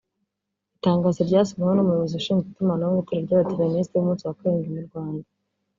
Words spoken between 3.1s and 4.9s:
ry’Abadiventisiti b’umunsi wa karindwi mu